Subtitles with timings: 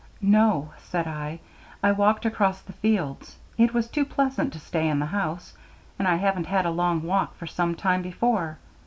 [0.23, 1.41] "No," said I,
[1.83, 3.37] "I walked across the fields.
[3.55, 5.53] It was too pleasant to stay in the house,
[5.99, 8.57] and I haven't had a long walk for some time before."